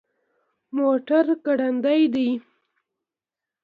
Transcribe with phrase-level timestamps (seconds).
[0.75, 2.29] موټر ګړندی دی